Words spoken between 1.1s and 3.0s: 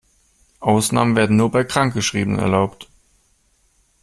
werden nur bei Krankgeschriebenen erlaubt.